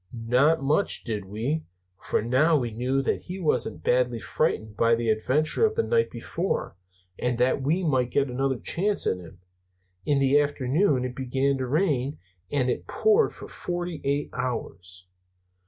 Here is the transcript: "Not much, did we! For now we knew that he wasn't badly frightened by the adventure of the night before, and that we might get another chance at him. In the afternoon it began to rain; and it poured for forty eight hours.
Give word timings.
"Not 0.27 0.63
much, 0.63 1.03
did 1.03 1.25
we! 1.25 1.61
For 2.01 2.23
now 2.23 2.57
we 2.57 2.71
knew 2.71 3.03
that 3.03 3.21
he 3.25 3.39
wasn't 3.39 3.83
badly 3.83 4.17
frightened 4.17 4.75
by 4.75 4.95
the 4.95 5.09
adventure 5.11 5.63
of 5.63 5.75
the 5.75 5.83
night 5.83 6.09
before, 6.09 6.75
and 7.19 7.37
that 7.37 7.61
we 7.61 7.83
might 7.83 8.09
get 8.09 8.27
another 8.27 8.57
chance 8.57 9.05
at 9.05 9.17
him. 9.17 9.41
In 10.03 10.17
the 10.17 10.39
afternoon 10.39 11.05
it 11.05 11.15
began 11.15 11.59
to 11.59 11.67
rain; 11.67 12.17
and 12.51 12.67
it 12.67 12.87
poured 12.87 13.33
for 13.33 13.47
forty 13.47 14.01
eight 14.03 14.31
hours. 14.33 15.05